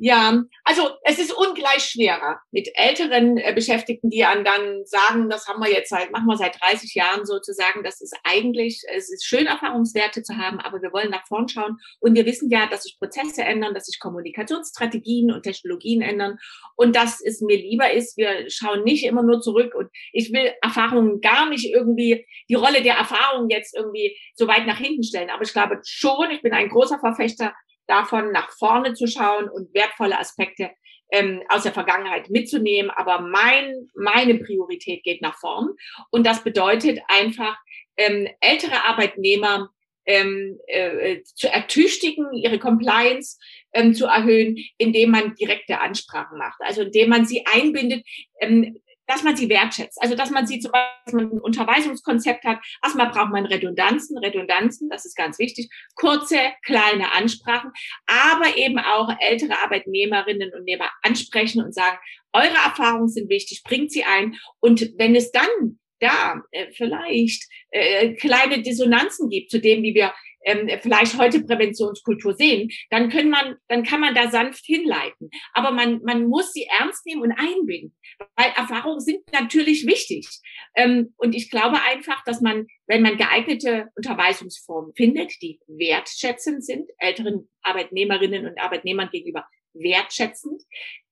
[0.00, 2.40] Ja, also es ist ungleich schwerer.
[2.52, 6.36] Mit älteren äh, Beschäftigten, die an dann sagen, das haben wir jetzt seit, machen wir
[6.36, 10.92] seit 30 Jahren sozusagen, das ist eigentlich, es ist schön, Erfahrungswerte zu haben, aber wir
[10.92, 11.78] wollen nach vorn schauen.
[11.98, 16.38] Und wir wissen ja, dass sich Prozesse ändern, dass sich Kommunikationsstrategien und Technologien ändern.
[16.76, 19.74] Und dass es mir lieber ist, wir schauen nicht immer nur zurück.
[19.74, 24.64] Und ich will Erfahrungen gar nicht irgendwie, die Rolle der Erfahrung jetzt irgendwie so weit
[24.68, 27.52] nach hinten stellen, aber ich glaube schon, ich bin ein großer Verfechter
[27.88, 30.70] davon, nach vorne zu schauen und wertvolle Aspekte
[31.10, 32.90] ähm, aus der Vergangenheit mitzunehmen.
[32.90, 35.70] Aber mein, meine Priorität geht nach vorn.
[36.10, 37.56] Und das bedeutet einfach,
[37.96, 39.70] ähm, ältere Arbeitnehmer
[40.06, 43.38] ähm, äh, zu ertüchtigen, ihre Compliance
[43.72, 46.60] ähm, zu erhöhen, indem man direkte Ansprachen macht.
[46.60, 48.06] Also indem man sie einbindet.
[48.40, 50.00] Ähm, dass man sie wertschätzt.
[50.00, 52.58] Also dass man sie zum Beispiel ein Unterweisungskonzept hat.
[52.84, 55.68] Erstmal braucht man Redundanzen, Redundanzen, das ist ganz wichtig.
[55.96, 57.72] Kurze, kleine Ansprachen,
[58.06, 61.98] aber eben auch ältere Arbeitnehmerinnen und Nehmer ansprechen und sagen,
[62.32, 64.36] eure Erfahrungen sind wichtig, bringt sie ein.
[64.60, 70.12] Und wenn es dann da äh, vielleicht äh, kleine Dissonanzen gibt zu dem, wie wir
[70.44, 75.30] ähm, vielleicht heute Präventionskultur sehen, dann können man, dann kann man da sanft hinleiten.
[75.52, 77.94] Aber man, man muss sie ernst nehmen und einbinden,
[78.36, 80.28] weil Erfahrungen sind natürlich wichtig.
[80.74, 86.88] Ähm, und ich glaube einfach, dass man, wenn man geeignete Unterweisungsformen findet, die wertschätzend sind,
[86.98, 89.46] älteren Arbeitnehmerinnen und Arbeitnehmern gegenüber
[89.78, 90.62] wertschätzend,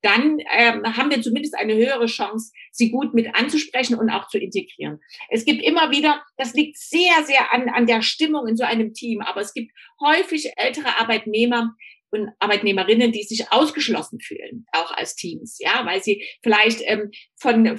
[0.02, 4.38] dann ähm, haben wir zumindest eine höhere Chance, sie gut mit anzusprechen und auch zu
[4.38, 5.00] integrieren.
[5.30, 8.92] Es gibt immer wieder, das liegt sehr, sehr an, an der Stimmung in so einem
[8.92, 11.74] Team, aber es gibt häufig ältere Arbeitnehmer,
[12.10, 17.78] und Arbeitnehmerinnen, die sich ausgeschlossen fühlen, auch als Teams, ja, weil sie vielleicht ähm, von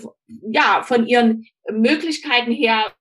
[0.52, 2.94] ja von ihren Möglichkeiten her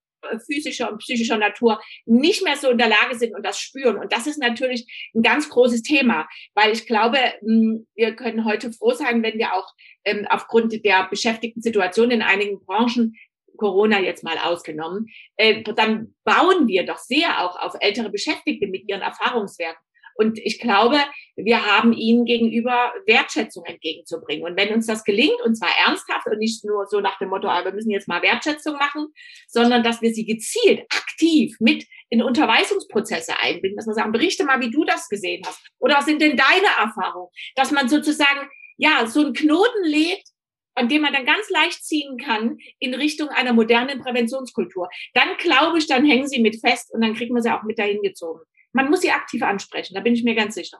[0.46, 3.98] physischer und psychischer Natur nicht mehr so in der Lage sind und das spüren.
[3.98, 8.72] Und das ist natürlich ein ganz großes Thema, weil ich glaube, hm, wir können heute
[8.72, 9.68] froh sein, wenn wir auch
[10.04, 13.14] ähm, aufgrund der beschäftigten Situation in einigen Branchen
[13.56, 18.88] Corona jetzt mal ausgenommen, äh, dann bauen wir doch sehr auch auf ältere Beschäftigte mit
[18.88, 19.85] ihren Erfahrungswerten.
[20.16, 20.98] Und ich glaube,
[21.36, 24.44] wir haben ihnen gegenüber Wertschätzung entgegenzubringen.
[24.44, 27.48] Und wenn uns das gelingt, und zwar ernsthaft und nicht nur so nach dem Motto,
[27.48, 29.08] ah, wir müssen jetzt mal Wertschätzung machen,
[29.46, 34.60] sondern dass wir sie gezielt, aktiv mit in Unterweisungsprozesse einbinden, dass wir sagen, berichte mal,
[34.60, 35.60] wie du das gesehen hast.
[35.78, 37.28] Oder was sind denn deine Erfahrungen?
[37.54, 38.48] Dass man sozusagen,
[38.78, 40.28] ja, so einen Knoten legt,
[40.74, 44.88] an dem man dann ganz leicht ziehen kann in Richtung einer modernen Präventionskultur.
[45.14, 47.78] Dann glaube ich, dann hängen sie mit fest und dann kriegen wir sie auch mit
[47.78, 48.40] dahin gezogen
[48.76, 50.78] man muss sie aktiv ansprechen, da bin ich mir ganz sicher.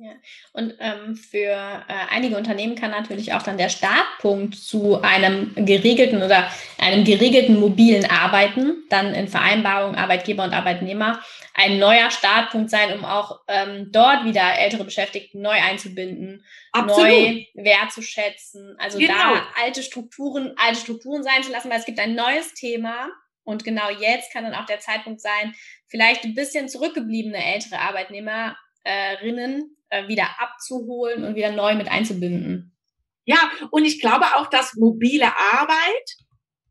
[0.00, 0.12] Ja.
[0.52, 6.22] Und ähm, für äh, einige Unternehmen kann natürlich auch dann der Startpunkt zu einem geregelten
[6.22, 11.20] oder einem geregelten mobilen Arbeiten, dann in Vereinbarung Arbeitgeber und Arbeitnehmer,
[11.52, 17.10] ein neuer Startpunkt sein, um auch ähm, dort wieder ältere Beschäftigte neu einzubinden, Absolut.
[17.10, 18.76] neu wertzuschätzen.
[18.78, 19.14] Also genau.
[19.14, 23.08] da alte Strukturen, alte Strukturen sein zu lassen, weil es gibt ein neues Thema,
[23.48, 25.54] und genau jetzt kann dann auch der Zeitpunkt sein,
[25.86, 32.76] vielleicht ein bisschen zurückgebliebene ältere Arbeitnehmerinnen äh, wieder abzuholen und wieder neu mit einzubinden.
[33.24, 36.16] Ja, und ich glaube auch, dass mobile Arbeit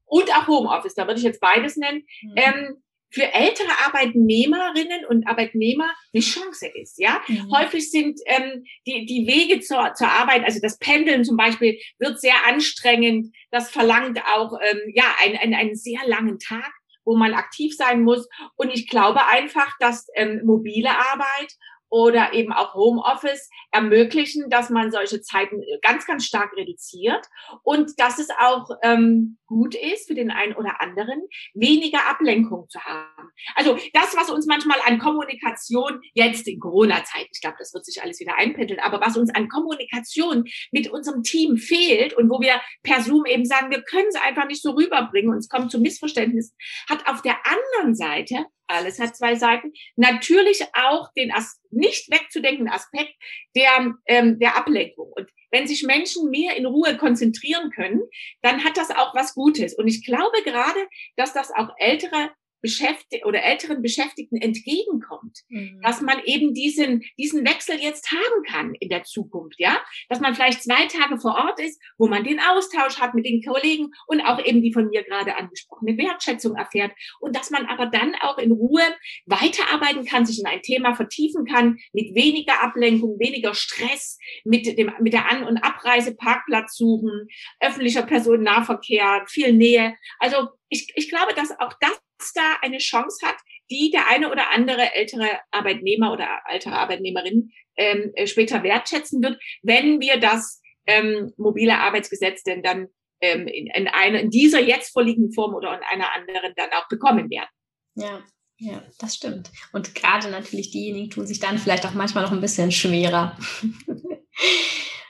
[0.05, 2.33] und auch Homeoffice, da würde ich jetzt beides nennen, mhm.
[2.35, 6.99] ähm, für ältere Arbeitnehmerinnen und Arbeitnehmer eine Chance ist.
[6.99, 7.51] Ja, mhm.
[7.55, 12.19] häufig sind ähm, die die Wege zur zur Arbeit, also das Pendeln zum Beispiel, wird
[12.19, 13.33] sehr anstrengend.
[13.51, 16.71] Das verlangt auch ähm, ja einen, einen, einen sehr langen Tag
[17.07, 18.27] wo man aktiv sein muss.
[18.57, 21.53] Und ich glaube einfach, dass ähm, mobile Arbeit
[21.89, 27.25] oder eben auch Homeoffice ermöglichen, dass man solche Zeiten äh, ganz, ganz stark reduziert
[27.63, 31.21] und dass es auch ähm, gut ist für den einen oder anderen,
[31.53, 33.29] weniger Ablenkung zu haben.
[33.55, 38.01] Also das, was uns manchmal an Kommunikation jetzt in Corona-Zeit, ich glaube, das wird sich
[38.01, 42.59] alles wieder einpendeln, aber was uns an Kommunikation mit unserem Team fehlt und wo wir
[42.83, 45.79] per Zoom eben sagen, wir können es einfach nicht so rüberbringen und es kommt zu
[45.79, 46.55] Missverständnissen,
[46.89, 49.73] hat auf der anderen Seite alles hat zwei Seiten.
[49.95, 53.13] Natürlich auch den As nicht wegzudenkenden Aspekt
[53.55, 55.11] der, ähm, der Ablenkung.
[55.15, 58.01] Und wenn sich Menschen mehr in Ruhe konzentrieren können,
[58.41, 59.73] dann hat das auch was Gutes.
[59.73, 60.79] Und ich glaube gerade,
[61.15, 65.79] dass das auch ältere Beschäftigten oder älteren Beschäftigten entgegenkommt, mhm.
[65.83, 70.35] dass man eben diesen, diesen Wechsel jetzt haben kann in der Zukunft, ja, dass man
[70.35, 74.21] vielleicht zwei Tage vor Ort ist, wo man den Austausch hat mit den Kollegen und
[74.21, 78.37] auch eben die von mir gerade angesprochene Wertschätzung erfährt und dass man aber dann auch
[78.37, 78.83] in Ruhe
[79.25, 84.91] weiterarbeiten kann, sich in ein Thema vertiefen kann, mit weniger Ablenkung, weniger Stress, mit dem,
[84.99, 87.27] mit der An- und Abreise Parkplatz suchen,
[87.59, 89.95] öffentlicher Personennahverkehr, viel Nähe.
[90.19, 91.99] Also ich, ich glaube, dass auch das
[92.33, 93.37] da eine Chance hat,
[93.69, 99.39] die der eine oder andere ältere Arbeitnehmer oder ältere Arbeitnehmerin ähm, äh, später wertschätzen wird,
[99.61, 102.87] wenn wir das ähm, mobile Arbeitsgesetz denn dann
[103.21, 106.87] ähm, in, in, einer, in dieser jetzt vorliegenden Form oder in einer anderen dann auch
[106.87, 107.49] bekommen werden.
[107.95, 108.23] Ja,
[108.59, 109.51] ja, das stimmt.
[109.73, 113.37] Und gerade natürlich diejenigen tun sich dann vielleicht auch manchmal noch ein bisschen schwerer.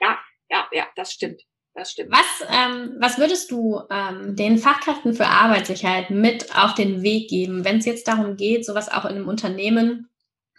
[0.01, 1.46] ja, ja, ja, das stimmt
[1.77, 2.11] das stimmt.
[2.11, 7.63] Was, ähm, was würdest du ähm, den Fachkräften für Arbeitssicherheit mit auf den Weg geben,
[7.63, 10.09] wenn es jetzt darum geht, sowas auch in einem Unternehmen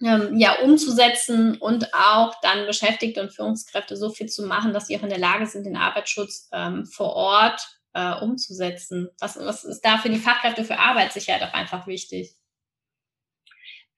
[0.01, 4.97] ähm, ja umzusetzen und auch dann Beschäftigte und Führungskräfte so viel zu machen, dass sie
[4.97, 7.61] auch in der Lage sind, den Arbeitsschutz ähm, vor Ort
[7.95, 9.09] äh, umzusetzen?
[9.19, 12.37] Was, was ist da für die Fachkräfte für Arbeitssicherheit auch einfach wichtig?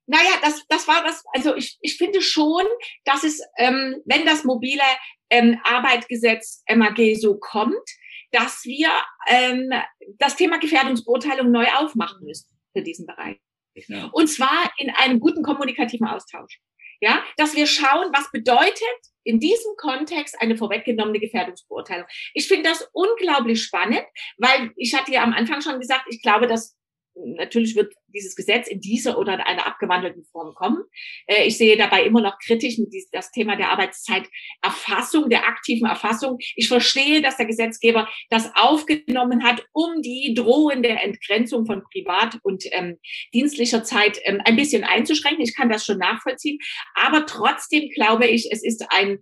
[0.07, 2.65] Naja, das, das war das, also ich, ich finde schon,
[3.05, 4.83] dass es, ähm, wenn das mobile
[5.31, 7.89] ähm, Arbeitsgesetz MAG so kommt,
[8.33, 8.89] dass wir
[9.29, 9.71] ähm,
[10.19, 13.39] das Thema Gefährdungsbeurteilung neu aufmachen müssen für diesen Bereich.
[13.75, 14.11] Ja.
[14.13, 16.61] Und zwar in einem guten kommunikativen Austausch.
[17.03, 18.83] Ja, dass wir schauen, was bedeutet
[19.25, 22.07] in diesem Kontext eine vorweggenommene Gefährdungsbeurteilung.
[22.35, 24.05] Ich finde das unglaublich spannend,
[24.37, 26.77] weil ich hatte ja am Anfang schon gesagt, ich glaube, dass
[27.25, 30.83] natürlich wird dieses Gesetz in dieser oder in einer abgewandelten Form kommen.
[31.27, 32.77] Äh, ich sehe dabei immer noch kritisch
[33.13, 36.39] das Thema der Arbeitszeiterfassung, der aktiven Erfassung.
[36.57, 42.65] Ich verstehe, dass der Gesetzgeber das aufgenommen hat, um die drohende Entgrenzung von privat und
[42.73, 42.99] ähm,
[43.33, 45.45] dienstlicher Zeit ähm, ein bisschen einzuschränken.
[45.45, 46.59] Ich kann das schon nachvollziehen.
[46.95, 49.19] Aber trotzdem glaube ich, es ist ein,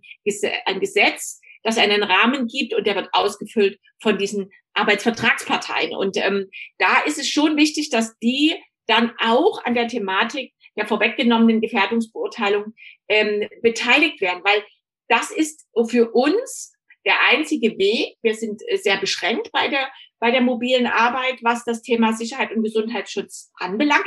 [0.67, 5.95] ein Gesetz, das einen Rahmen gibt und der wird ausgefüllt von diesen Arbeitsvertragsparteien.
[5.95, 8.55] Und ähm, da ist es schon wichtig, dass die
[8.87, 12.75] dann auch an der Thematik der vorweggenommenen Gefährdungsbeurteilung
[13.09, 14.65] ähm, beteiligt werden, weil
[15.09, 16.73] das ist für uns
[17.05, 18.17] der einzige Weg.
[18.23, 22.53] Wir sind äh, sehr beschränkt bei der, bei der mobilen Arbeit, was das Thema Sicherheit
[22.53, 24.07] und Gesundheitsschutz anbelangt.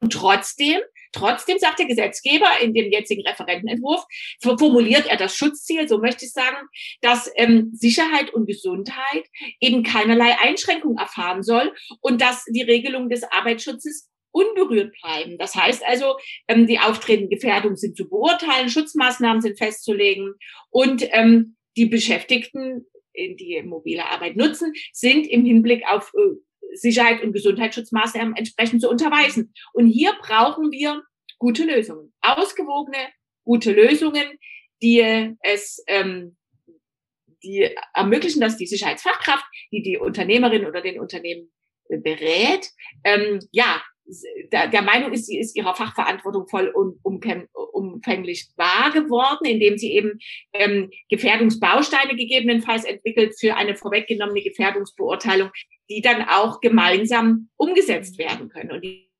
[0.00, 0.80] Und trotzdem
[1.14, 4.04] Trotzdem sagt der Gesetzgeber in dem jetzigen Referentenentwurf,
[4.42, 6.56] formuliert er das Schutzziel, so möchte ich sagen,
[7.00, 9.24] dass ähm, Sicherheit und Gesundheit
[9.60, 15.38] eben keinerlei Einschränkung erfahren soll und dass die Regelung des Arbeitsschutzes unberührt bleiben.
[15.38, 16.16] Das heißt also,
[16.48, 20.34] ähm, die auftretenden Gefährdungen sind zu beurteilen, Schutzmaßnahmen sind festzulegen
[20.70, 26.34] und ähm, die Beschäftigten, die mobile Arbeit nutzen, sind im Hinblick auf äh,
[26.74, 29.52] Sicherheit und Gesundheitsschutzmaßnahmen entsprechend zu unterweisen.
[29.72, 31.02] Und hier brauchen wir
[31.38, 33.08] gute Lösungen, ausgewogene,
[33.44, 34.38] gute Lösungen,
[34.82, 35.00] die
[35.40, 36.36] es, ähm,
[37.42, 41.52] die ermöglichen, dass die Sicherheitsfachkraft, die die Unternehmerin oder den Unternehmen
[41.88, 42.70] berät,
[43.04, 43.82] ähm, ja,
[44.52, 50.18] der, Meinung ist, sie ist ihrer Fachverantwortung voll um, umfänglich wahr geworden, indem sie eben
[50.52, 55.50] ähm, Gefährdungsbausteine gegebenenfalls entwickelt für eine vorweggenommene Gefährdungsbeurteilung,
[55.90, 58.72] die dann auch gemeinsam umgesetzt werden können.
[58.72, 59.10] Und die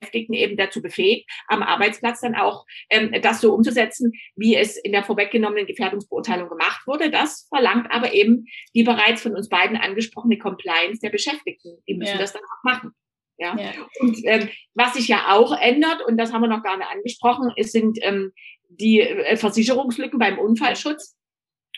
[0.00, 4.92] Beschäftigten eben dazu befähigt, am Arbeitsplatz dann auch ähm, das so umzusetzen, wie es in
[4.92, 7.10] der vorweggenommenen Gefährdungsbeurteilung gemacht wurde.
[7.10, 11.82] Das verlangt aber eben die bereits von uns beiden angesprochene Compliance der Beschäftigten.
[11.86, 12.18] Die müssen ja.
[12.18, 12.92] das dann auch machen.
[13.40, 13.56] Ja.
[13.58, 13.72] ja.
[14.00, 17.50] Und ähm, was sich ja auch ändert, und das haben wir noch gar nicht angesprochen,
[17.56, 18.32] es sind ähm,
[18.68, 21.16] die äh, Versicherungslücken beim Unfallschutz,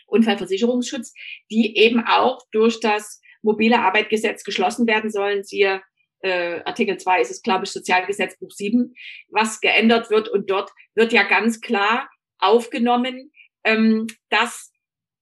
[0.07, 1.14] Unfallversicherungsschutz,
[1.51, 5.44] die eben auch durch das mobile Arbeitgesetz geschlossen werden sollen.
[5.44, 5.83] Siehe
[6.20, 8.94] äh, Artikel 2 ist es, glaube ich, Sozialgesetzbuch 7,
[9.29, 10.29] was geändert wird.
[10.29, 13.33] Und dort wird ja ganz klar aufgenommen,
[13.64, 14.72] ähm, dass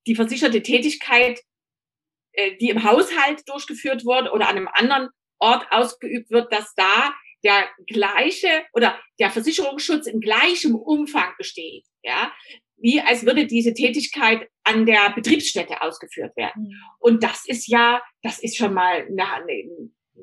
[0.07, 1.41] die versicherte Tätigkeit,
[2.33, 7.13] äh, die im Haushalt durchgeführt wird oder an einem anderen Ort ausgeübt wird, dass da
[7.43, 12.33] der gleiche oder der Versicherungsschutz in gleichem Umfang besteht, ja,
[12.77, 16.65] wie als würde diese Tätigkeit an der Betriebsstätte ausgeführt werden.
[16.65, 16.75] Mhm.
[16.99, 19.65] Und das ist ja, das ist schon mal eine, eine,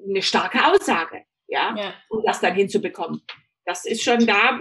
[0.07, 3.21] eine starke Aussage, ja, ja, um das dann hinzubekommen.
[3.65, 4.59] Das ist schon da,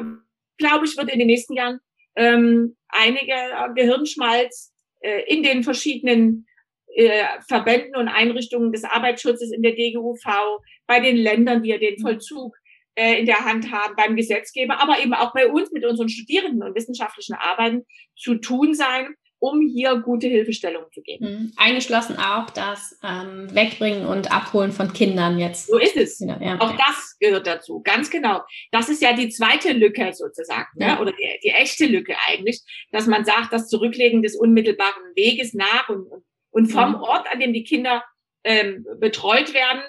[0.59, 1.81] glaube ich, wird in den nächsten Jahren
[2.17, 3.35] ähm, einige
[3.75, 6.47] Gehirnschmalz äh, in den verschiedenen
[6.97, 11.99] äh, Verbänden und Einrichtungen des Arbeitsschutzes in der DGUV, bei den Ländern, die ja den
[12.01, 12.57] Vollzug
[12.95, 16.63] äh, in der Hand haben, beim Gesetzgeber, aber eben auch bei uns mit unseren Studierenden
[16.63, 17.85] und wissenschaftlichen Arbeiten
[18.17, 21.25] zu tun sein, um hier gute Hilfestellung zu geben.
[21.27, 21.53] Mhm.
[21.59, 25.67] Eingeschlossen auch das ähm, Wegbringen und Abholen von Kindern jetzt.
[25.67, 26.21] So ist es.
[26.21, 28.41] Ja, ja, auch das gehört dazu, ganz genau.
[28.73, 30.87] Das ist ja die zweite Lücke sozusagen, ne?
[30.87, 30.95] ja.
[30.95, 31.01] ne?
[31.03, 35.91] oder die, die, echte Lücke eigentlich, dass man sagt, das Zurücklegen des unmittelbaren Weges nach
[35.91, 36.25] und, und
[36.65, 37.01] vom mhm.
[37.03, 38.03] Ort, an dem die Kinder
[38.45, 39.83] ähm, betreut werden,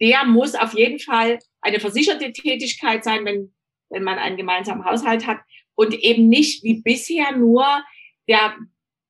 [0.00, 3.54] der muss auf jeden Fall eine versicherte Tätigkeit sein, wenn,
[3.90, 5.40] wenn man einen gemeinsamen Haushalt hat
[5.74, 7.66] und eben nicht wie bisher nur
[8.28, 8.56] der,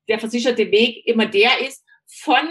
[0.09, 2.47] der versicherte Weg immer der ist von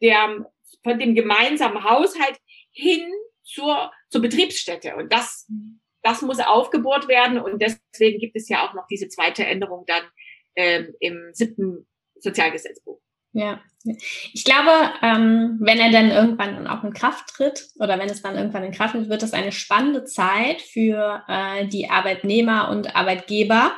[0.00, 0.46] der,
[0.82, 2.38] von dem gemeinsamen Haushalt
[2.70, 3.02] hin
[3.44, 4.96] zur, zur Betriebsstätte.
[4.96, 5.50] Und das,
[6.02, 7.38] das muss aufgebohrt werden.
[7.38, 10.02] Und deswegen gibt es ja auch noch diese zweite Änderung dann
[10.56, 13.00] ähm, im siebten Sozialgesetzbuch.
[13.32, 14.70] Ja, ich glaube,
[15.02, 18.72] ähm, wenn er dann irgendwann auch in Kraft tritt oder wenn es dann irgendwann in
[18.72, 23.72] Kraft tritt, wird das eine spannende Zeit für äh, die Arbeitnehmer und Arbeitgeber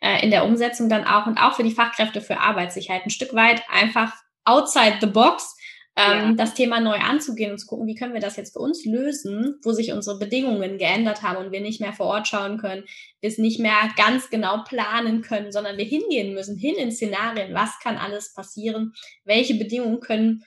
[0.00, 3.04] äh, in der Umsetzung dann auch und auch für die Fachkräfte für Arbeitssicherheit.
[3.04, 4.12] Ein Stück weit einfach
[4.44, 5.56] outside the box
[5.96, 6.32] ähm, ja.
[6.32, 9.56] das Thema neu anzugehen und zu gucken, wie können wir das jetzt für uns lösen,
[9.62, 12.84] wo sich unsere Bedingungen geändert haben und wir nicht mehr vor Ort schauen können,
[13.20, 17.54] wir es nicht mehr ganz genau planen können, sondern wir hingehen müssen, hin in Szenarien,
[17.54, 18.92] was kann alles passieren,
[19.24, 20.44] welche Bedingungen können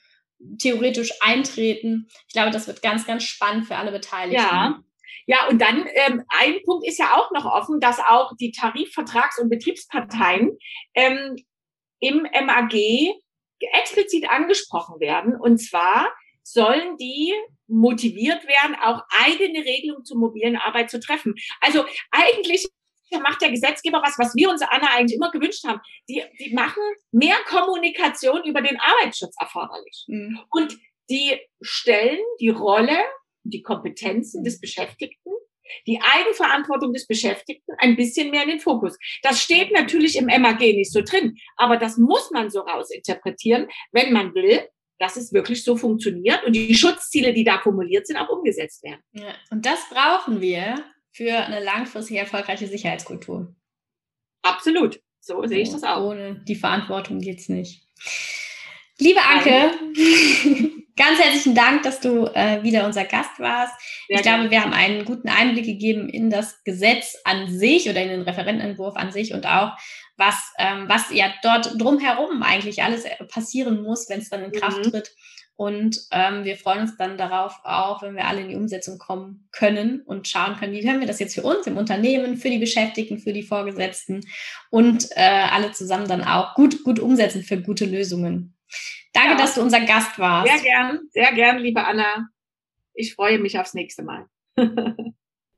[0.59, 2.07] theoretisch eintreten.
[2.27, 4.43] Ich glaube, das wird ganz, ganz spannend für alle Beteiligten.
[4.43, 4.83] Ja.
[5.25, 9.39] Ja, und dann ähm, ein Punkt ist ja auch noch offen, dass auch die Tarifvertrags-
[9.39, 10.57] und Betriebsparteien
[10.95, 11.37] ähm,
[11.99, 12.73] im MAG
[13.71, 15.35] explizit angesprochen werden.
[15.35, 17.33] Und zwar sollen die
[17.67, 21.35] motiviert werden, auch eigene Regelungen zur mobilen Arbeit zu treffen.
[21.61, 22.67] Also eigentlich
[23.21, 25.79] macht der Gesetzgeber was, was wir uns Anna eigentlich immer gewünscht haben.
[26.09, 30.05] Die, die machen mehr Kommunikation über den Arbeitsschutz erforderlich.
[30.07, 30.39] Mhm.
[30.49, 30.77] Und
[31.09, 32.97] die stellen die Rolle,
[33.43, 35.31] die Kompetenzen des Beschäftigten
[35.87, 38.97] die Eigenverantwortung des Beschäftigten ein bisschen mehr in den Fokus.
[39.21, 44.13] Das steht natürlich im MAG nicht so drin, aber das muss man so rausinterpretieren, wenn
[44.13, 44.67] man will,
[44.99, 49.01] dass es wirklich so funktioniert und die Schutzziele, die da formuliert sind, auch umgesetzt werden.
[49.11, 50.75] Ja, und das brauchen wir
[51.11, 53.53] für eine langfristig erfolgreiche Sicherheitskultur.
[54.41, 54.99] Absolut.
[55.19, 56.09] So sehe ich das auch.
[56.09, 57.87] Ohne die Verantwortung geht's nicht.
[58.99, 59.71] Liebe Anke,
[61.05, 63.73] ganz herzlichen Dank, dass du äh, wieder unser Gast warst.
[64.07, 68.01] Sehr ich glaube, wir haben einen guten Einblick gegeben in das Gesetz an sich oder
[68.01, 69.73] in den Referentenentwurf an sich und auch,
[70.15, 74.51] was, ähm, was ja dort drumherum eigentlich alles äh, passieren muss, wenn es dann in
[74.51, 74.91] Kraft mhm.
[74.91, 75.15] tritt.
[75.55, 79.47] Und ähm, wir freuen uns dann darauf auch, wenn wir alle in die Umsetzung kommen
[79.51, 82.57] können und schauen können, wie können wir das jetzt für uns im Unternehmen, für die
[82.57, 84.21] Beschäftigten, für die Vorgesetzten
[84.71, 88.55] und äh, alle zusammen dann auch gut, gut umsetzen für gute Lösungen.
[89.13, 89.37] Danke, ja.
[89.37, 90.51] dass du unser Gast warst.
[90.51, 92.29] Sehr gern, sehr gern, liebe Anna.
[92.93, 94.27] Ich freue mich aufs nächste Mal.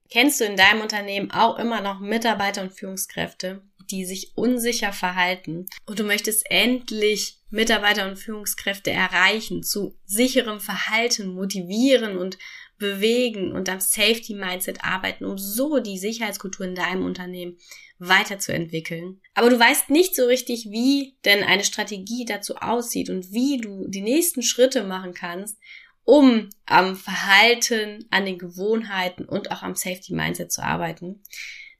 [0.09, 5.65] Kennst du in deinem Unternehmen auch immer noch Mitarbeiter und Führungskräfte, die sich unsicher verhalten
[5.85, 12.37] und du möchtest endlich Mitarbeiter und Führungskräfte erreichen, zu sicherem Verhalten motivieren und
[12.77, 17.57] bewegen und am Safety Mindset arbeiten, um so die Sicherheitskultur in deinem Unternehmen
[17.99, 19.21] weiterzuentwickeln.
[19.33, 23.87] Aber du weißt nicht so richtig, wie denn eine Strategie dazu aussieht und wie du
[23.87, 25.57] die nächsten Schritte machen kannst,
[26.03, 31.23] um am Verhalten, an den Gewohnheiten und auch am Safety Mindset zu arbeiten,